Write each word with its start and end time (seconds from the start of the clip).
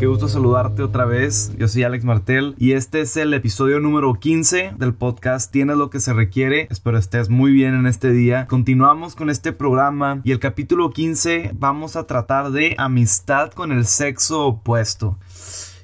Qué 0.00 0.06
gusto 0.06 0.26
saludarte 0.26 0.82
otra 0.82 1.04
vez. 1.04 1.52
Yo 1.56 1.68
soy 1.68 1.84
Alex 1.84 2.04
Martel 2.04 2.56
y 2.58 2.72
este 2.72 3.02
es 3.02 3.16
el 3.16 3.32
episodio 3.32 3.78
número 3.78 4.12
15 4.14 4.72
del 4.76 4.92
podcast 4.92 5.52
Tienes 5.52 5.76
lo 5.76 5.88
que 5.88 6.00
se 6.00 6.12
requiere. 6.12 6.66
Espero 6.68 6.98
estés 6.98 7.28
muy 7.28 7.52
bien 7.52 7.74
en 7.74 7.86
este 7.86 8.10
día. 8.10 8.48
Continuamos 8.48 9.14
con 9.14 9.30
este 9.30 9.52
programa 9.52 10.20
y 10.24 10.32
el 10.32 10.40
capítulo 10.40 10.90
15 10.90 11.52
vamos 11.54 11.94
a 11.94 12.08
tratar 12.08 12.50
de 12.50 12.74
amistad 12.76 13.52
con 13.52 13.70
el 13.70 13.86
sexo 13.86 14.46
opuesto. 14.46 15.16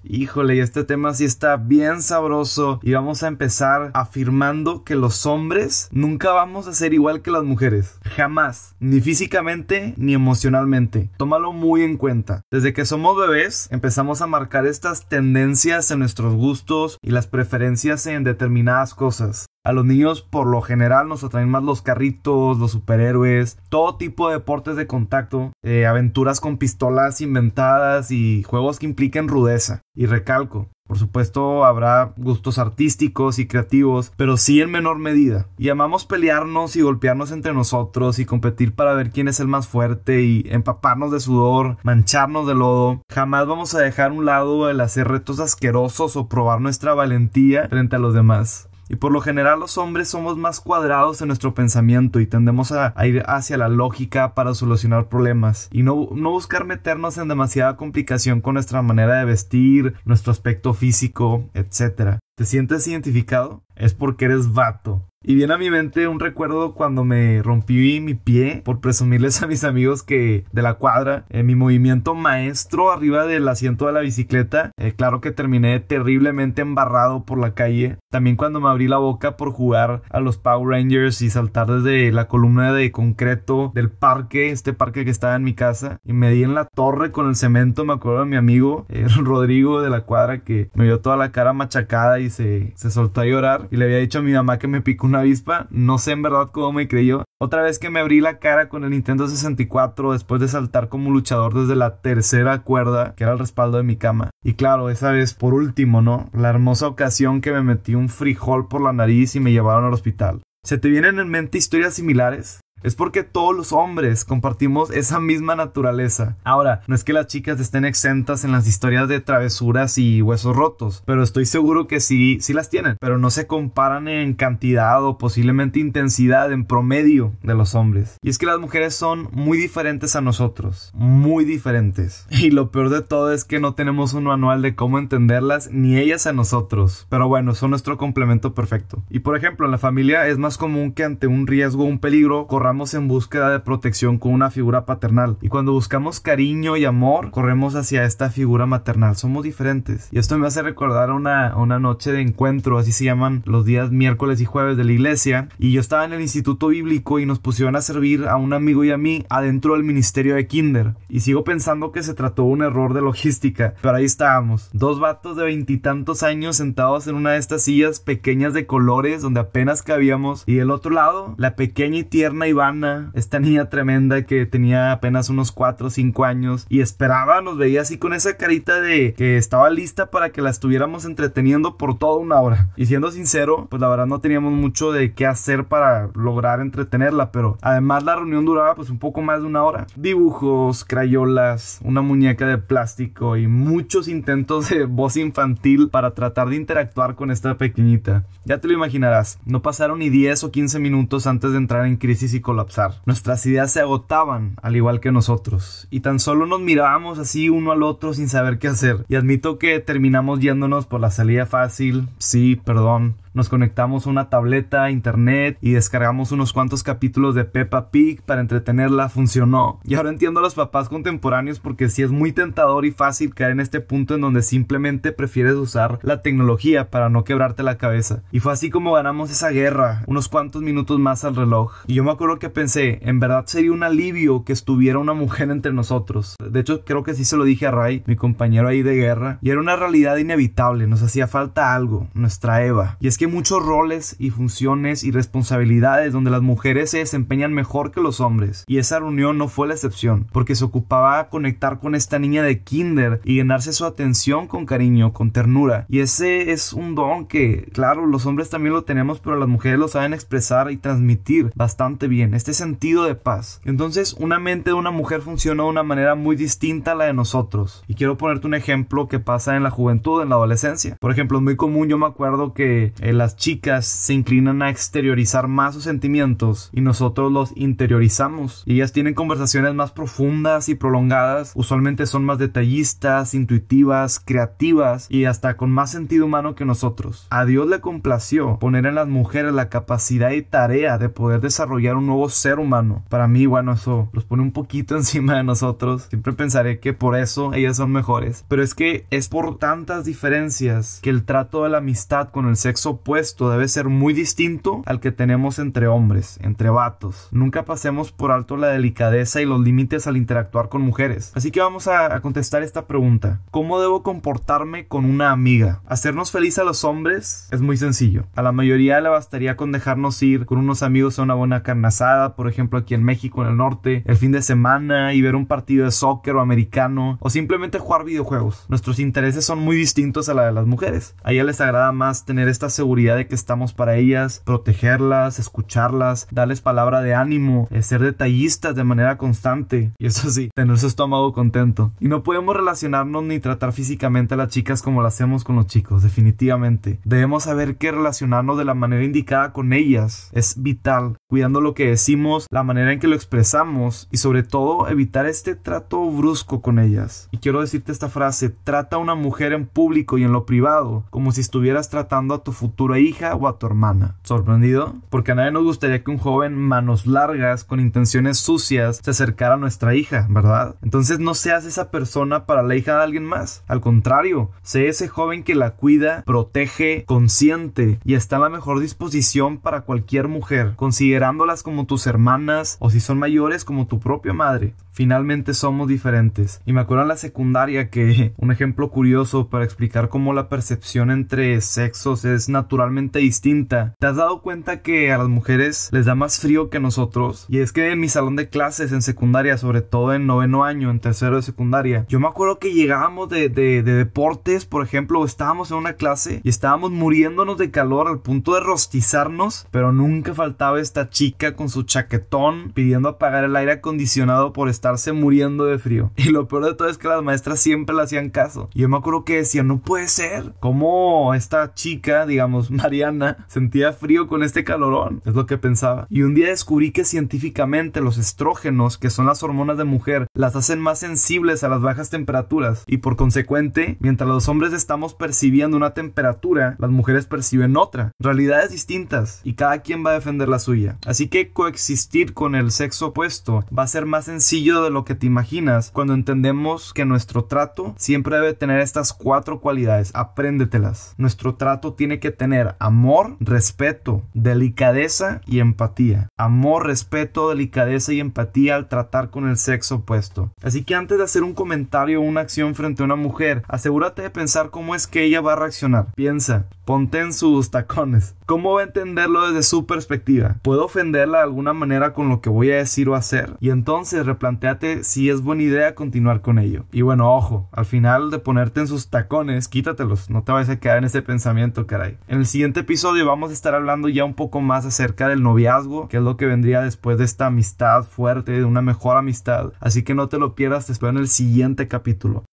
Híjole, 0.08 0.56
y 0.56 0.60
este 0.60 0.84
tema 0.84 1.12
sí 1.14 1.24
está 1.24 1.56
bien 1.56 2.00
sabroso 2.00 2.78
y 2.82 2.92
vamos 2.92 3.22
a 3.22 3.28
empezar 3.28 3.90
afirmando 3.94 4.84
que 4.84 4.94
los 4.94 5.26
hombres 5.26 5.88
nunca 5.90 6.32
vamos 6.32 6.68
a 6.68 6.74
ser 6.74 6.94
igual 6.94 7.22
que 7.22 7.32
las 7.32 7.42
mujeres. 7.42 7.98
Jamás. 8.14 8.76
Ni 8.78 9.00
físicamente 9.00 9.94
ni 9.96 10.14
emocionalmente. 10.14 11.10
Tómalo 11.16 11.52
muy 11.52 11.82
en 11.82 11.96
cuenta. 11.96 12.42
Desde 12.52 12.72
que 12.72 12.84
somos 12.84 13.16
bebés 13.18 13.68
empezamos 13.72 14.22
a 14.22 14.28
marcar 14.28 14.64
estas 14.66 15.08
tendencias 15.08 15.90
en 15.90 15.98
nuestros 15.98 16.34
gustos 16.34 16.98
y 17.02 17.10
las 17.10 17.26
preferencias 17.26 18.06
en 18.06 18.22
determinadas 18.22 18.94
cosas. 18.94 19.46
A 19.66 19.72
los 19.72 19.84
niños 19.84 20.22
por 20.22 20.46
lo 20.46 20.62
general 20.62 21.08
nos 21.08 21.24
atraen 21.24 21.48
más 21.48 21.64
los 21.64 21.82
carritos, 21.82 22.56
los 22.56 22.70
superhéroes, 22.70 23.58
todo 23.68 23.96
tipo 23.96 24.28
de 24.28 24.34
deportes 24.34 24.76
de 24.76 24.86
contacto, 24.86 25.50
eh, 25.64 25.86
aventuras 25.86 26.38
con 26.38 26.56
pistolas 26.56 27.20
inventadas 27.20 28.12
y 28.12 28.44
juegos 28.44 28.78
que 28.78 28.86
impliquen 28.86 29.26
rudeza. 29.26 29.82
Y 29.92 30.06
recalco, 30.06 30.68
por 30.86 31.00
supuesto 31.00 31.64
habrá 31.64 32.14
gustos 32.16 32.58
artísticos 32.58 33.40
y 33.40 33.48
creativos, 33.48 34.12
pero 34.16 34.36
sí 34.36 34.60
en 34.60 34.70
menor 34.70 35.00
medida. 35.00 35.48
Y 35.58 35.68
amamos 35.68 36.06
pelearnos 36.06 36.76
y 36.76 36.82
golpearnos 36.82 37.32
entre 37.32 37.52
nosotros 37.52 38.20
y 38.20 38.24
competir 38.24 38.72
para 38.72 38.94
ver 38.94 39.10
quién 39.10 39.26
es 39.26 39.40
el 39.40 39.48
más 39.48 39.66
fuerte 39.66 40.22
y 40.22 40.46
empaparnos 40.48 41.10
de 41.10 41.18
sudor, 41.18 41.78
mancharnos 41.82 42.46
de 42.46 42.54
lodo. 42.54 43.02
Jamás 43.12 43.48
vamos 43.48 43.74
a 43.74 43.80
dejar 43.80 44.12
un 44.12 44.26
lado 44.26 44.70
el 44.70 44.80
hacer 44.80 45.08
retos 45.08 45.40
asquerosos 45.40 46.14
o 46.14 46.28
probar 46.28 46.60
nuestra 46.60 46.94
valentía 46.94 47.66
frente 47.68 47.96
a 47.96 47.98
los 47.98 48.14
demás. 48.14 48.68
Y 48.88 48.96
por 48.96 49.12
lo 49.12 49.20
general 49.20 49.60
los 49.60 49.78
hombres 49.78 50.08
somos 50.08 50.36
más 50.36 50.60
cuadrados 50.60 51.20
en 51.20 51.28
nuestro 51.28 51.54
pensamiento 51.54 52.20
y 52.20 52.26
tendemos 52.26 52.72
a, 52.72 52.94
ir 53.06 53.22
hacia 53.26 53.56
la 53.56 53.68
lógica 53.68 54.34
para 54.34 54.54
solucionar 54.54 55.08
problemas 55.08 55.68
y 55.72 55.82
no, 55.82 56.08
no 56.12 56.30
buscar 56.30 56.64
meternos 56.64 57.18
en 57.18 57.28
demasiada 57.28 57.76
complicación 57.76 58.40
con 58.40 58.54
nuestra 58.54 58.82
manera 58.82 59.18
de 59.18 59.24
vestir, 59.24 59.94
nuestro 60.04 60.30
aspecto 60.30 60.72
físico, 60.74 61.50
etc. 61.54 62.18
¿Te 62.36 62.44
sientes 62.44 62.86
identificado? 62.86 63.64
Es 63.74 63.94
porque 63.94 64.26
eres 64.26 64.52
vato. 64.52 65.08
Y 65.28 65.34
viene 65.34 65.54
a 65.54 65.58
mi 65.58 65.70
mente 65.70 66.06
un 66.06 66.20
recuerdo 66.20 66.72
cuando 66.74 67.02
me 67.02 67.42
rompí 67.42 68.00
mi 68.00 68.14
pie 68.14 68.62
por 68.64 68.78
presumirles 68.78 69.42
a 69.42 69.48
mis 69.48 69.64
amigos 69.64 70.04
que 70.04 70.44
de 70.52 70.62
la 70.62 70.74
cuadra, 70.74 71.24
en 71.30 71.46
mi 71.46 71.56
movimiento 71.56 72.14
maestro 72.14 72.92
arriba 72.92 73.26
del 73.26 73.48
asiento 73.48 73.88
de 73.88 73.92
la 73.92 74.02
bicicleta, 74.02 74.70
eh, 74.78 74.92
claro 74.96 75.20
que 75.20 75.32
terminé 75.32 75.80
terriblemente 75.80 76.62
embarrado 76.62 77.24
por 77.24 77.40
la 77.40 77.54
calle. 77.54 77.96
También 78.08 78.36
cuando 78.36 78.60
me 78.60 78.68
abrí 78.68 78.86
la 78.86 78.98
boca 78.98 79.36
por 79.36 79.50
jugar 79.50 80.02
a 80.10 80.20
los 80.20 80.38
Power 80.38 80.78
Rangers 80.78 81.20
y 81.20 81.28
saltar 81.28 81.66
desde 81.66 82.12
la 82.12 82.28
columna 82.28 82.72
de 82.72 82.92
concreto 82.92 83.72
del 83.74 83.90
parque, 83.90 84.50
este 84.50 84.74
parque 84.74 85.04
que 85.04 85.10
estaba 85.10 85.34
en 85.34 85.42
mi 85.42 85.54
casa, 85.54 85.98
y 86.04 86.12
me 86.12 86.30
di 86.30 86.44
en 86.44 86.54
la 86.54 86.66
torre 86.66 87.10
con 87.10 87.26
el 87.26 87.34
cemento, 87.34 87.84
me 87.84 87.94
acuerdo 87.94 88.20
de 88.20 88.26
mi 88.26 88.36
amigo 88.36 88.86
eh, 88.90 89.08
Rodrigo 89.16 89.82
de 89.82 89.90
la 89.90 90.02
cuadra 90.02 90.44
que 90.44 90.70
me 90.74 90.84
vio 90.84 91.00
toda 91.00 91.16
la 91.16 91.32
cara 91.32 91.52
machacada 91.52 92.20
y 92.20 92.30
se, 92.30 92.74
se 92.76 92.92
soltó 92.92 93.22
a 93.22 93.26
llorar 93.26 93.66
y 93.72 93.76
le 93.76 93.86
había 93.86 93.98
dicho 93.98 94.20
a 94.20 94.22
mi 94.22 94.32
mamá 94.32 94.60
que 94.60 94.68
me 94.68 94.82
picó 94.82 95.08
una 95.08 95.15
avispa. 95.20 95.66
No 95.70 95.98
sé 95.98 96.12
en 96.12 96.22
verdad 96.22 96.50
cómo 96.52 96.72
me 96.72 96.88
creyó. 96.88 97.24
Otra 97.38 97.62
vez 97.62 97.78
que 97.78 97.90
me 97.90 98.00
abrí 98.00 98.20
la 98.20 98.38
cara 98.38 98.68
con 98.68 98.84
el 98.84 98.90
Nintendo 98.90 99.28
64 99.28 100.12
después 100.12 100.40
de 100.40 100.48
saltar 100.48 100.88
como 100.88 101.10
luchador 101.10 101.54
desde 101.54 101.76
la 101.76 101.98
tercera 102.00 102.62
cuerda, 102.62 103.14
que 103.14 103.24
era 103.24 103.32
el 103.32 103.38
respaldo 103.38 103.76
de 103.76 103.82
mi 103.82 103.96
cama. 103.96 104.30
Y 104.42 104.54
claro, 104.54 104.90
esa 104.90 105.10
vez 105.10 105.34
por 105.34 105.54
último, 105.54 106.00
¿no? 106.02 106.30
La 106.32 106.48
hermosa 106.48 106.88
ocasión 106.88 107.40
que 107.40 107.52
me 107.52 107.62
metí 107.62 107.94
un 107.94 108.08
frijol 108.08 108.68
por 108.68 108.80
la 108.80 108.92
nariz 108.92 109.36
y 109.36 109.40
me 109.40 109.52
llevaron 109.52 109.84
al 109.84 109.94
hospital. 109.94 110.42
¿Se 110.64 110.78
te 110.78 110.88
vienen 110.88 111.18
en 111.18 111.28
mente 111.28 111.58
historias 111.58 111.94
similares? 111.94 112.60
Es 112.86 112.94
porque 112.94 113.24
todos 113.24 113.54
los 113.54 113.72
hombres 113.72 114.24
compartimos 114.24 114.92
esa 114.92 115.18
misma 115.18 115.56
naturaleza. 115.56 116.36
Ahora, 116.44 116.82
no 116.86 116.94
es 116.94 117.02
que 117.02 117.12
las 117.12 117.26
chicas 117.26 117.58
estén 117.58 117.84
exentas 117.84 118.44
en 118.44 118.52
las 118.52 118.68
historias 118.68 119.08
de 119.08 119.18
travesuras 119.18 119.98
y 119.98 120.22
huesos 120.22 120.54
rotos, 120.54 121.02
pero 121.04 121.24
estoy 121.24 121.46
seguro 121.46 121.88
que 121.88 121.98
sí, 121.98 122.38
sí 122.40 122.52
las 122.52 122.70
tienen, 122.70 122.96
pero 123.00 123.18
no 123.18 123.30
se 123.30 123.48
comparan 123.48 124.06
en 124.06 124.34
cantidad 124.34 125.04
o 125.04 125.18
posiblemente 125.18 125.80
intensidad 125.80 126.52
en 126.52 126.64
promedio 126.64 127.32
de 127.42 127.54
los 127.56 127.74
hombres. 127.74 128.18
Y 128.22 128.30
es 128.30 128.38
que 128.38 128.46
las 128.46 128.60
mujeres 128.60 128.94
son 128.94 129.30
muy 129.32 129.58
diferentes 129.58 130.14
a 130.14 130.20
nosotros, 130.20 130.92
muy 130.94 131.44
diferentes. 131.44 132.24
Y 132.46 132.52
lo 132.52 132.70
peor 132.70 132.90
de 132.90 133.02
todo 133.02 133.32
es 133.32 133.44
que 133.44 133.58
no 133.58 133.74
tenemos 133.74 134.12
un 134.12 134.24
manual 134.24 134.62
de 134.62 134.76
cómo 134.76 135.00
entenderlas 135.00 135.70
ni 135.72 135.98
ellas 135.98 136.28
a 136.28 136.32
nosotros. 136.32 137.08
Pero 137.10 137.26
bueno, 137.26 137.54
son 137.54 137.70
nuestro 137.70 137.96
complemento 137.96 138.54
perfecto. 138.54 139.02
Y 139.10 139.20
por 139.20 139.36
ejemplo, 139.36 139.66
en 139.66 139.72
la 139.72 139.78
familia 139.78 140.28
es 140.28 140.38
más 140.38 140.56
común 140.58 140.92
que 140.92 141.02
ante 141.02 141.26
un 141.26 141.48
riesgo 141.48 141.82
o 141.82 141.86
un 141.86 141.98
peligro 141.98 142.46
corramos 142.46 142.75
en 142.76 143.08
búsqueda 143.08 143.50
de 143.50 143.60
protección 143.60 144.18
con 144.18 144.32
una 144.32 144.50
figura 144.50 144.84
paternal. 144.84 145.38
Y 145.40 145.48
cuando 145.48 145.72
buscamos 145.72 146.20
cariño 146.20 146.76
y 146.76 146.84
amor, 146.84 147.30
corremos 147.30 147.74
hacia 147.74 148.04
esta 148.04 148.28
figura 148.28 148.66
maternal. 148.66 149.16
Somos 149.16 149.44
diferentes. 149.44 150.08
Y 150.12 150.18
esto 150.18 150.36
me 150.36 150.46
hace 150.46 150.62
recordar 150.62 151.10
una, 151.10 151.56
una 151.56 151.78
noche 151.78 152.12
de 152.12 152.20
encuentro, 152.20 152.78
así 152.78 152.92
se 152.92 153.04
llaman 153.04 153.42
los 153.46 153.64
días 153.64 153.90
miércoles 153.90 154.40
y 154.40 154.44
jueves 154.44 154.76
de 154.76 154.84
la 154.84 154.92
iglesia. 154.92 155.48
Y 155.58 155.72
yo 155.72 155.80
estaba 155.80 156.04
en 156.04 156.12
el 156.12 156.20
instituto 156.20 156.68
bíblico 156.68 157.18
y 157.18 157.26
nos 157.26 157.38
pusieron 157.38 157.76
a 157.76 157.80
servir 157.80 158.26
a 158.28 158.36
un 158.36 158.52
amigo 158.52 158.84
y 158.84 158.90
a 158.90 158.98
mí 158.98 159.24
adentro 159.30 159.72
del 159.72 159.84
ministerio 159.84 160.34
de 160.34 160.46
Kinder. 160.46 160.94
Y 161.08 161.20
sigo 161.20 161.44
pensando 161.44 161.92
que 161.92 162.02
se 162.02 162.14
trató 162.14 162.42
de 162.42 162.48
un 162.48 162.62
error 162.62 162.92
de 162.92 163.00
logística. 163.00 163.74
Pero 163.80 163.96
ahí 163.96 164.04
estábamos. 164.04 164.68
Dos 164.74 165.00
vatos 165.00 165.36
de 165.36 165.44
veintitantos 165.44 166.22
años 166.22 166.56
sentados 166.56 167.06
en 167.06 167.14
una 167.14 167.32
de 167.32 167.38
estas 167.38 167.62
sillas 167.62 168.00
pequeñas 168.00 168.52
de 168.52 168.66
colores 168.66 169.22
donde 169.22 169.40
apenas 169.40 169.82
cabíamos. 169.82 170.44
Y 170.46 170.56
del 170.56 170.70
otro 170.70 170.90
lado, 170.92 171.34
la 171.38 171.56
pequeña 171.56 171.98
y 171.98 172.04
tierna 172.04 172.48
Iván 172.56 173.12
esta 173.12 173.38
niña 173.38 173.68
tremenda 173.68 174.22
que 174.22 174.46
tenía 174.46 174.92
apenas 174.92 175.28
unos 175.28 175.52
4 175.52 175.88
o 175.88 175.90
5 175.90 176.24
años 176.24 176.66
y 176.70 176.80
esperaba, 176.80 177.42
nos 177.42 177.58
veía 177.58 177.82
así 177.82 177.98
con 177.98 178.14
esa 178.14 178.36
carita 178.38 178.80
de 178.80 179.12
que 179.14 179.36
estaba 179.36 179.68
lista 179.68 180.10
para 180.10 180.30
que 180.30 180.40
la 180.40 180.48
estuviéramos 180.48 181.04
entreteniendo 181.04 181.76
por 181.76 181.98
toda 181.98 182.18
una 182.18 182.40
hora. 182.40 182.70
Y 182.76 182.86
siendo 182.86 183.10
sincero, 183.10 183.66
pues 183.68 183.80
la 183.80 183.88
verdad 183.88 184.06
no 184.06 184.20
teníamos 184.20 184.52
mucho 184.52 184.90
de 184.90 185.12
qué 185.12 185.26
hacer 185.26 185.66
para 185.66 186.08
lograr 186.14 186.60
entretenerla, 186.60 187.30
pero 187.30 187.58
además 187.60 188.04
la 188.04 188.16
reunión 188.16 188.46
duraba 188.46 188.74
pues 188.74 188.88
un 188.88 188.98
poco 188.98 189.20
más 189.20 189.40
de 189.40 189.46
una 189.46 189.62
hora. 189.62 189.86
Dibujos, 189.94 190.84
crayolas, 190.84 191.80
una 191.82 192.00
muñeca 192.00 192.46
de 192.46 192.58
plástico 192.58 193.36
y 193.36 193.46
muchos 193.48 194.08
intentos 194.08 194.70
de 194.70 194.84
voz 194.84 195.18
infantil 195.18 195.90
para 195.90 196.14
tratar 196.14 196.48
de 196.48 196.56
interactuar 196.56 197.16
con 197.16 197.30
esta 197.30 197.58
pequeñita. 197.58 198.24
Ya 198.44 198.60
te 198.60 198.68
lo 198.68 198.74
imaginarás, 198.74 199.38
no 199.44 199.60
pasaron 199.60 199.98
ni 199.98 200.08
10 200.08 200.44
o 200.44 200.50
15 200.50 200.78
minutos 200.78 201.26
antes 201.26 201.52
de 201.52 201.58
entrar 201.58 201.86
en 201.86 201.96
crisis 201.96 202.34
psicológica 202.46 203.00
Nuestras 203.06 203.44
ideas 203.46 203.72
se 203.72 203.80
agotaban, 203.80 204.56
al 204.62 204.76
igual 204.76 205.00
que 205.00 205.10
nosotros, 205.10 205.88
y 205.90 206.00
tan 206.00 206.20
solo 206.20 206.46
nos 206.46 206.60
mirábamos 206.60 207.18
así 207.18 207.48
uno 207.48 207.72
al 207.72 207.82
otro 207.82 208.14
sin 208.14 208.28
saber 208.28 208.58
qué 208.58 208.68
hacer. 208.68 209.04
Y 209.08 209.16
admito 209.16 209.58
que 209.58 209.80
terminamos 209.80 210.40
yéndonos 210.40 210.86
por 210.86 211.00
la 211.00 211.10
salida 211.10 211.46
fácil, 211.46 212.08
sí, 212.18 212.56
perdón, 212.64 213.16
nos 213.36 213.50
conectamos 213.50 214.06
a 214.06 214.10
una 214.10 214.30
tableta, 214.30 214.90
internet 214.90 215.58
y 215.60 215.72
descargamos 215.72 216.32
unos 216.32 216.54
cuantos 216.54 216.82
capítulos 216.82 217.34
de 217.34 217.44
Peppa 217.44 217.90
Pig 217.90 218.22
para 218.22 218.40
entretenerla, 218.40 219.10
funcionó. 219.10 219.78
Y 219.84 219.94
ahora 219.94 220.08
entiendo 220.08 220.40
a 220.40 220.42
los 220.42 220.54
papás 220.54 220.88
contemporáneos 220.88 221.60
porque 221.60 221.90
sí 221.90 222.02
es 222.02 222.10
muy 222.10 222.32
tentador 222.32 222.86
y 222.86 222.92
fácil 222.92 223.34
caer 223.34 223.50
en 223.50 223.60
este 223.60 223.80
punto 223.80 224.14
en 224.14 224.22
donde 224.22 224.40
simplemente 224.40 225.12
prefieres 225.12 225.54
usar 225.54 225.98
la 226.02 226.22
tecnología 226.22 226.88
para 226.88 227.10
no 227.10 227.24
quebrarte 227.24 227.62
la 227.62 227.76
cabeza. 227.76 228.22
Y 228.32 228.40
fue 228.40 228.54
así 228.54 228.70
como 228.70 228.92
ganamos 228.92 229.30
esa 229.30 229.50
guerra, 229.50 230.02
unos 230.06 230.30
cuantos 230.30 230.62
minutos 230.62 230.98
más 230.98 231.24
al 231.24 231.36
reloj. 231.36 231.74
Y 231.86 231.92
yo 231.92 232.04
me 232.04 232.12
acuerdo 232.12 232.38
que 232.38 232.48
pensé, 232.48 233.00
en 233.02 233.20
verdad 233.20 233.44
sería 233.44 233.72
un 233.72 233.82
alivio 233.82 234.44
que 234.44 234.54
estuviera 234.54 234.98
una 234.98 235.12
mujer 235.12 235.50
entre 235.50 235.74
nosotros. 235.74 236.36
De 236.42 236.60
hecho, 236.60 236.86
creo 236.86 237.02
que 237.02 237.12
sí 237.12 237.26
se 237.26 237.36
lo 237.36 237.44
dije 237.44 237.66
a 237.66 237.70
Ray, 237.70 238.02
mi 238.06 238.16
compañero 238.16 238.66
ahí 238.66 238.82
de 238.82 238.94
guerra, 238.94 239.38
y 239.42 239.50
era 239.50 239.60
una 239.60 239.76
realidad 239.76 240.16
inevitable, 240.16 240.86
nos 240.86 241.02
hacía 241.02 241.26
falta 241.26 241.74
algo, 241.74 242.08
nuestra 242.14 242.64
Eva. 242.64 242.96
Y 242.98 243.08
es 243.08 243.18
que 243.18 243.25
muchos 243.26 243.64
roles 243.64 244.16
y 244.18 244.30
funciones 244.30 245.04
y 245.04 245.10
responsabilidades 245.10 246.12
donde 246.12 246.30
las 246.30 246.42
mujeres 246.42 246.90
se 246.90 246.98
desempeñan 246.98 247.52
mejor 247.52 247.90
que 247.90 248.00
los 248.00 248.20
hombres. 248.20 248.64
Y 248.66 248.78
esa 248.78 248.98
reunión 248.98 249.38
no 249.38 249.48
fue 249.48 249.68
la 249.68 249.74
excepción, 249.74 250.26
porque 250.32 250.54
se 250.54 250.64
ocupaba 250.64 251.18
a 251.18 251.28
conectar 251.28 251.78
con 251.78 251.94
esta 251.94 252.18
niña 252.18 252.42
de 252.42 252.60
kinder 252.60 253.20
y 253.24 253.36
llenarse 253.36 253.72
su 253.72 253.84
atención 253.84 254.46
con 254.46 254.66
cariño, 254.66 255.12
con 255.12 255.30
ternura. 255.30 255.86
Y 255.88 256.00
ese 256.00 256.52
es 256.52 256.72
un 256.72 256.94
don 256.94 257.26
que, 257.26 257.68
claro, 257.72 258.06
los 258.06 258.26
hombres 258.26 258.50
también 258.50 258.74
lo 258.74 258.84
tenemos, 258.84 259.20
pero 259.20 259.36
las 259.36 259.48
mujeres 259.48 259.78
lo 259.78 259.88
saben 259.88 260.14
expresar 260.14 260.70
y 260.70 260.76
transmitir 260.76 261.50
bastante 261.54 262.08
bien. 262.08 262.34
Este 262.34 262.52
sentido 262.52 263.04
de 263.04 263.14
paz. 263.14 263.60
Entonces, 263.64 264.14
una 264.18 264.38
mente 264.38 264.70
de 264.70 264.74
una 264.74 264.90
mujer 264.90 265.22
funciona 265.22 265.62
de 265.62 265.68
una 265.68 265.82
manera 265.82 266.14
muy 266.14 266.36
distinta 266.36 266.92
a 266.92 266.94
la 266.94 267.04
de 267.06 267.12
nosotros. 267.12 267.84
Y 267.88 267.94
quiero 267.94 268.16
ponerte 268.16 268.46
un 268.46 268.54
ejemplo 268.54 269.08
que 269.08 269.18
pasa 269.18 269.56
en 269.56 269.62
la 269.62 269.70
juventud, 269.70 270.22
en 270.22 270.28
la 270.28 270.36
adolescencia. 270.36 270.96
Por 271.00 271.10
ejemplo, 271.10 271.38
es 271.38 271.44
muy 271.44 271.56
común, 271.56 271.88
yo 271.88 271.98
me 271.98 272.06
acuerdo 272.06 272.54
que 272.54 272.92
el 273.00 273.15
las 273.16 273.36
chicas 273.36 273.86
se 273.86 274.14
inclinan 274.14 274.62
a 274.62 274.70
exteriorizar 274.70 275.48
más 275.48 275.74
sus 275.74 275.84
sentimientos 275.84 276.70
y 276.72 276.80
nosotros 276.80 277.32
los 277.32 277.52
interiorizamos. 277.56 278.62
Ellas 278.66 278.92
tienen 278.92 279.14
conversaciones 279.14 279.74
más 279.74 279.92
profundas 279.92 280.68
y 280.68 280.74
prolongadas, 280.74 281.52
usualmente 281.54 282.06
son 282.06 282.24
más 282.24 282.38
detallistas, 282.38 283.34
intuitivas, 283.34 284.20
creativas 284.24 285.06
y 285.10 285.24
hasta 285.24 285.56
con 285.56 285.70
más 285.70 285.90
sentido 285.90 286.26
humano 286.26 286.54
que 286.54 286.64
nosotros. 286.64 287.26
A 287.30 287.44
Dios 287.44 287.68
le 287.68 287.80
complació 287.80 288.58
poner 288.58 288.86
en 288.86 288.94
las 288.94 289.08
mujeres 289.08 289.52
la 289.52 289.68
capacidad 289.68 290.30
y 290.30 290.42
tarea 290.42 290.98
de 290.98 291.08
poder 291.08 291.40
desarrollar 291.40 291.96
un 291.96 292.06
nuevo 292.06 292.28
ser 292.28 292.58
humano. 292.58 293.04
Para 293.08 293.28
mí, 293.28 293.46
bueno, 293.46 293.72
eso 293.72 294.08
los 294.12 294.24
pone 294.24 294.42
un 294.42 294.52
poquito 294.52 294.94
encima 294.96 295.36
de 295.36 295.44
nosotros. 295.44 296.06
Siempre 296.10 296.32
pensaré 296.32 296.80
que 296.80 296.92
por 296.92 297.16
eso 297.16 297.52
ellas 297.54 297.76
son 297.76 297.92
mejores. 297.92 298.44
Pero 298.48 298.62
es 298.62 298.74
que 298.74 299.06
es 299.10 299.28
por 299.28 299.58
tantas 299.58 300.04
diferencias 300.04 301.00
que 301.02 301.10
el 301.10 301.24
trato 301.24 301.64
de 301.64 301.70
la 301.70 301.78
amistad 301.78 302.28
con 302.28 302.46
el 302.46 302.56
sexo 302.56 302.95
opuesto 302.96 303.50
debe 303.50 303.68
ser 303.68 303.88
muy 303.88 304.12
distinto 304.12 304.82
al 304.86 305.00
que 305.00 305.12
tenemos 305.12 305.58
entre 305.58 305.86
hombres, 305.86 306.38
entre 306.42 306.70
vatos. 306.70 307.28
Nunca 307.30 307.64
pasemos 307.64 308.12
por 308.12 308.30
alto 308.30 308.56
la 308.56 308.68
delicadeza 308.68 309.40
y 309.40 309.46
los 309.46 309.60
límites 309.60 310.06
al 310.06 310.16
interactuar 310.16 310.68
con 310.68 310.82
mujeres. 310.82 311.32
Así 311.34 311.50
que 311.50 311.60
vamos 311.60 311.88
a, 311.88 312.20
contestar 312.20 312.62
esta 312.62 312.86
pregunta. 312.86 313.40
¿Cómo 313.50 313.80
debo 313.80 314.02
comportarme 314.02 314.86
con 314.86 315.04
una 315.04 315.30
amiga? 315.30 315.80
Hacernos 315.86 316.30
feliz 316.30 316.58
a 316.58 316.64
los 316.64 316.84
hombres 316.84 317.48
es 317.50 317.60
muy 317.60 317.76
sencillo. 317.76 318.24
A 318.34 318.42
la 318.42 318.52
mayoría 318.52 319.00
le 319.00 319.08
bastaría 319.08 319.56
con 319.56 319.72
dejarnos 319.72 320.22
ir 320.22 320.46
con 320.46 320.58
unos 320.58 320.82
amigos 320.82 321.18
a 321.18 321.22
una 321.22 321.34
buena 321.34 321.62
carne 321.62 321.88
asada, 321.88 322.34
por 322.34 322.48
ejemplo 322.48 322.78
aquí 322.78 322.94
en 322.94 323.04
México, 323.04 323.42
en 323.42 323.50
el 323.50 323.56
norte, 323.56 324.02
el 324.06 324.16
fin 324.16 324.32
de 324.32 324.42
semana 324.42 325.14
y 325.14 325.22
ver 325.22 325.36
un 325.36 325.46
partido 325.46 325.84
de 325.84 325.90
soccer 325.90 326.34
o 326.36 326.40
americano 326.40 327.18
o 327.20 327.30
simplemente 327.30 327.78
jugar 327.78 328.04
videojuegos. 328.04 328.64
Nuestros 328.68 328.98
intereses 328.98 329.44
son 329.44 329.58
muy 329.58 329.76
distintos 329.76 330.28
a 330.28 330.34
la 330.34 330.46
de 330.46 330.52
las 330.52 330.66
mujeres. 330.66 331.14
A 331.22 331.32
ellas 331.32 331.46
les 331.46 331.60
agrada 331.60 331.92
más 331.92 332.24
tener 332.24 332.48
esta 332.48 332.70
seguridad 332.70 332.85
de 332.86 333.26
que 333.26 333.34
estamos 333.34 333.74
para 333.74 333.96
ellas, 333.96 334.42
protegerlas, 334.44 335.40
escucharlas, 335.40 336.28
darles 336.30 336.60
palabra 336.60 337.00
de 337.02 337.14
ánimo, 337.14 337.66
eh, 337.70 337.82
ser 337.82 338.00
detallistas 338.00 338.76
de 338.76 338.84
manera 338.84 339.18
constante 339.18 339.92
y 339.98 340.06
eso 340.06 340.30
sí, 340.30 340.50
tener 340.54 340.78
su 340.78 340.86
estómago 340.86 341.32
contento. 341.32 341.92
Y 341.98 342.08
no 342.08 342.22
podemos 342.22 342.56
relacionarnos 342.56 343.24
ni 343.24 343.40
tratar 343.40 343.72
físicamente 343.72 344.34
a 344.34 344.36
las 344.36 344.48
chicas 344.48 344.82
como 344.82 345.02
lo 345.02 345.08
hacemos 345.08 345.42
con 345.42 345.56
los 345.56 345.66
chicos, 345.66 346.04
definitivamente. 346.04 347.00
Debemos 347.04 347.44
saber 347.44 347.76
que 347.76 347.90
relacionarnos 347.90 348.56
de 348.56 348.64
la 348.64 348.74
manera 348.74 349.04
indicada 349.04 349.52
con 349.52 349.72
ellas 349.72 350.30
es 350.32 350.62
vital, 350.62 351.16
cuidando 351.28 351.60
lo 351.60 351.74
que 351.74 351.88
decimos, 351.88 352.46
la 352.50 352.62
manera 352.62 352.92
en 352.92 353.00
que 353.00 353.08
lo 353.08 353.16
expresamos 353.16 354.08
y 354.12 354.18
sobre 354.18 354.44
todo 354.44 354.88
evitar 354.88 355.26
este 355.26 355.56
trato 355.56 356.08
brusco 356.08 356.62
con 356.62 356.78
ellas. 356.78 357.28
Y 357.32 357.38
quiero 357.38 357.60
decirte 357.60 357.90
esta 357.90 358.08
frase, 358.08 358.48
trata 358.48 358.96
a 358.96 359.00
una 359.00 359.16
mujer 359.16 359.52
en 359.52 359.66
público 359.66 360.18
y 360.18 360.24
en 360.24 360.32
lo 360.32 360.46
privado 360.46 361.04
como 361.10 361.32
si 361.32 361.40
estuvieras 361.40 361.90
tratando 361.90 362.34
a 362.34 362.42
tu 362.42 362.52
futura 362.76 362.98
hija 362.98 363.34
o 363.34 363.48
a 363.48 363.58
tu 363.58 363.64
hermana. 363.64 364.16
¿Sorprendido? 364.22 364.96
Porque 365.08 365.32
a 365.32 365.34
nadie 365.34 365.50
nos 365.50 365.62
gustaría 365.62 366.04
que 366.04 366.10
un 366.10 366.18
joven 366.18 366.54
manos 366.54 367.06
largas 367.06 367.64
con 367.64 367.80
intenciones 367.80 368.36
sucias 368.36 369.00
se 369.02 369.12
acercara 369.12 369.54
a 369.54 369.56
nuestra 369.56 369.94
hija, 369.94 370.26
¿verdad? 370.28 370.76
Entonces 370.82 371.18
no 371.18 371.32
seas 371.32 371.64
esa 371.64 371.90
persona 371.90 372.44
para 372.44 372.62
la 372.62 372.76
hija 372.76 372.98
de 372.98 373.02
alguien 373.02 373.24
más. 373.24 373.64
Al 373.66 373.80
contrario, 373.80 374.50
sé 374.62 374.88
ese 374.88 375.08
joven 375.08 375.42
que 375.42 375.54
la 375.54 375.70
cuida, 375.70 376.22
protege, 376.26 377.04
consciente 377.06 377.98
y 378.04 378.12
está 378.12 378.36
en 378.36 378.42
la 378.42 378.48
mejor 378.50 378.80
disposición 378.80 379.56
para 379.56 379.80
cualquier 379.80 380.28
mujer, 380.28 380.74
considerándolas 380.76 381.62
como 381.62 381.86
tus 381.86 382.06
hermanas 382.06 382.76
o 382.78 382.90
si 382.90 383.00
son 383.00 383.18
mayores 383.18 383.64
como 383.64 383.86
tu 383.86 384.00
propia 384.00 384.34
madre. 384.34 384.74
Finalmente 384.96 385.52
somos 385.52 385.88
diferentes. 385.88 386.62
Y 386.64 386.72
me 386.72 386.80
acuerdo 386.80 387.02
en 387.02 387.08
la 387.08 387.18
secundaria 387.18 387.90
que 387.90 388.32
un 388.38 388.50
ejemplo 388.50 388.90
curioso 388.90 389.48
para 389.48 389.64
explicar 389.64 390.08
cómo 390.08 390.32
la 390.32 390.48
percepción 390.48 391.10
entre 391.10 391.60
sexos 391.60 392.24
es 392.24 392.48
naturalmente 392.66 393.18
distinta. 393.18 393.94
¿Te 393.98 394.06
has 394.06 394.16
dado 394.16 394.42
cuenta 394.42 394.82
que 394.82 395.12
a 395.12 395.18
las 395.18 395.28
mujeres 395.28 395.88
les 395.92 396.06
da 396.06 396.14
más 396.14 396.40
frío 396.40 396.70
que 396.70 396.80
nosotros? 396.80 397.46
Y 397.48 397.58
es 397.58 397.72
que 397.72 397.90
en 397.90 398.00
mi 398.00 398.08
salón 398.08 398.36
de 398.36 398.48
clases 398.48 398.92
en 398.92 399.02
secundaria, 399.02 399.58
sobre 399.58 399.82
todo 399.82 400.14
en 400.14 400.26
noveno 400.26 400.64
año, 400.64 400.90
en 400.90 401.00
tercero 401.00 401.36
de 401.36 401.42
secundaria, 401.42 402.06
yo 402.08 402.20
me 402.20 402.28
acuerdo 402.28 402.58
que 402.58 402.72
llegábamos 402.72 403.28
de, 403.28 403.48
de, 403.48 403.82
de 403.82 403.92
deportes, 403.92 404.64
por 404.64 404.82
ejemplo, 404.82 405.24
estábamos 405.24 405.70
en 405.70 405.76
una 405.78 405.94
clase 405.94 406.40
y 406.42 406.48
estábamos 406.48 406.90
muriéndonos 406.90 407.58
de 407.58 407.70
calor 407.70 408.08
al 408.08 408.20
punto 408.20 408.54
de 408.54 408.60
rostizarnos, 408.60 409.66
pero 409.70 409.92
nunca 409.92 410.34
faltaba 410.34 410.80
esta 410.80 411.10
chica 411.10 411.54
con 411.54 411.68
su 411.68 411.82
chaquetón 411.82 412.72
pidiendo 412.74 413.08
apagar 413.08 413.44
el 413.44 413.56
aire 413.56 413.72
acondicionado 413.72 414.52
por 414.52 414.68
estar 414.68 414.86
estarse 414.86 415.12
muriendo 415.12 415.64
de 415.64 415.78
frío. 415.78 416.12
Y 416.26 416.30
lo 416.30 416.48
peor 416.48 416.64
de 416.64 416.74
todo 416.74 416.88
es 416.88 416.98
que 416.98 417.08
las 417.08 417.22
maestras 417.22 417.60
siempre 417.60 417.94
le 417.94 418.02
hacían 418.02 418.30
caso. 418.30 418.68
Y 418.74 418.80
yo 418.80 418.88
me 418.88 418.96
acuerdo 418.96 419.24
que 419.24 419.36
decía, 419.36 419.62
no 419.62 419.78
puede 419.80 420.08
ser. 420.08 420.54
¿Cómo 420.60 421.34
esta 421.34 421.74
chica, 421.74 422.26
digamos, 422.26 422.55
Mariana, 422.70 423.46
sentía 423.48 423.92
frío 423.92 424.26
con 424.26 424.42
este 424.42 424.64
calorón? 424.64 425.22
Es 425.24 425.34
lo 425.34 425.46
que 425.46 425.58
pensaba. 425.58 426.06
Y 426.10 426.22
un 426.22 426.34
día 426.34 426.48
descubrí 426.48 426.90
que 426.90 427.04
científicamente 427.04 428.00
los 428.00 428.18
estrógenos, 428.18 428.98
que 428.98 429.10
son 429.10 429.26
las 429.26 429.42
hormonas 429.42 429.78
de 429.78 429.84
mujer, 429.84 430.26
las 430.34 430.56
hacen 430.56 430.80
más 430.80 430.98
sensibles 430.98 431.64
a 431.64 431.68
las 431.68 431.82
bajas 431.82 432.10
temperaturas. 432.10 432.84
Y 432.86 432.98
por 432.98 433.16
consecuente, 433.16 433.96
mientras 434.00 434.28
los 434.28 434.48
hombres 434.48 434.72
estamos 434.72 435.14
percibiendo 435.14 435.76
una 435.76 435.94
temperatura, 435.94 436.76
las 436.78 436.90
mujeres 436.90 437.26
perciben 437.26 437.76
otra. 437.76 438.12
Realidades 438.18 438.70
distintas. 438.70 439.40
Y 439.44 439.54
cada 439.54 439.82
quien 439.82 440.04
va 440.04 440.10
a 440.10 440.14
defender 440.14 440.48
la 440.48 440.58
suya. 440.58 440.98
Así 441.06 441.28
que 441.28 441.52
coexistir 441.52 442.34
con 442.34 442.54
el 442.54 442.70
sexo 442.70 443.08
opuesto 443.08 443.64
va 443.76 443.82
a 443.82 443.88
ser 443.88 444.06
más 444.06 444.26
sencillo 444.26 444.82
de 444.82 444.90
lo 444.90 445.04
que 445.04 445.14
te 445.14 445.26
imaginas 445.26 445.90
cuando 445.92 446.14
entendemos 446.14 446.92
que 446.92 447.04
nuestro 447.04 447.44
trato 447.44 447.94
siempre 447.96 448.36
debe 448.36 448.54
tener 448.54 448.80
estas 448.80 449.12
cuatro 449.12 449.60
cualidades. 449.60 450.10
Apréndetelas. 450.14 451.14
Nuestro 451.18 451.54
trato 451.54 451.94
tiene 451.94 452.20
que 452.20 452.30
tener 452.46 452.76
amor, 452.78 453.36
respeto, 453.40 454.22
delicadeza 454.32 455.40
y 455.46 455.58
empatía. 455.58 456.28
Amor, 456.38 456.86
respeto, 456.86 457.48
delicadeza 457.48 458.12
y 458.12 458.20
empatía 458.20 458.76
al 458.76 458.88
tratar 458.88 459.30
con 459.30 459.48
el 459.48 459.56
sexo 459.56 459.96
opuesto. 459.96 460.52
Así 460.62 460.84
que 460.84 460.94
antes 460.94 461.18
de 461.18 461.24
hacer 461.24 461.42
un 461.42 461.54
comentario 461.54 462.20
o 462.20 462.24
una 462.24 462.42
acción 462.42 462.76
frente 462.76 463.02
a 463.02 463.04
una 463.04 463.16
mujer, 463.16 463.64
asegúrate 463.66 464.22
de 464.22 464.30
pensar 464.30 464.70
cómo 464.70 464.94
es 464.94 465.08
que 465.08 465.24
ella 465.24 465.40
va 465.40 465.54
a 465.54 465.56
reaccionar. 465.56 466.06
Piensa, 466.14 466.66
ponte 466.86 467.18
en 467.18 467.32
sus 467.32 467.72
tacones. 467.72 468.36
¿Cómo 468.46 468.74
va 468.74 468.82
a 468.82 468.84
entenderlo 468.84 469.48
desde 469.48 469.64
su 469.64 469.86
perspectiva? 469.86 470.58
¿Puedo 470.62 470.84
ofenderla 470.84 471.38
de 471.38 471.44
alguna 471.44 471.72
manera 471.72 472.14
con 472.14 472.28
lo 472.28 472.40
que 472.40 472.48
voy 472.48 472.70
a 472.70 472.76
decir 472.76 473.08
o 473.08 473.16
hacer? 473.16 473.56
Y 473.58 473.70
entonces 473.70 474.24
replanteate 474.24 475.02
si 475.02 475.28
es 475.28 475.42
buena 475.42 475.64
idea 475.64 475.96
continuar 475.96 476.42
con 476.42 476.60
ello. 476.60 476.84
Y 476.92 477.02
bueno, 477.02 477.34
ojo, 477.34 477.68
al 477.72 477.86
final 477.86 478.30
de 478.30 478.38
ponerte 478.38 478.80
en 478.80 478.86
sus 478.86 479.10
tacones, 479.10 479.66
quítatelos, 479.66 480.30
no 480.30 480.44
te 480.44 480.52
vayas 480.52 480.68
a 480.68 480.78
quedar 480.78 480.98
en 480.98 481.04
ese 481.04 481.22
pensamiento, 481.22 481.88
caray. 481.88 482.18
En 482.28 482.38
el 482.38 482.46
siguiente 482.46 482.80
episodio 482.80 483.26
vamos 483.26 483.50
a 483.50 483.54
estar 483.54 483.74
hablando 483.74 484.08
ya 484.08 484.24
un 484.24 484.34
poco 484.34 484.60
más 484.60 484.86
acerca 484.86 485.26
del 485.28 485.42
noviazgo, 485.42 486.06
que 486.06 486.18
es 486.18 486.22
lo 486.22 486.36
que 486.36 486.46
vendría 486.46 486.82
después 486.82 487.18
de 487.18 487.24
esta 487.24 487.46
amistad 487.46 488.04
fuerte, 488.04 488.52
de 488.52 488.64
una 488.64 488.80
mejor 488.80 489.16
amistad. 489.16 489.72
Así 489.80 490.04
que 490.04 490.14
no 490.14 490.28
te 490.28 490.38
lo 490.38 490.54
pierdas, 490.54 490.86
te 490.86 490.92
espero 490.92 491.10
en 491.10 491.18
el 491.18 491.28
siguiente 491.28 491.88
capítulo. 491.88 492.44